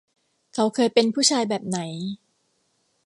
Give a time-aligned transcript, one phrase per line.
[0.53, 1.79] เขาเคยเป็นผู้ชายแบบไหน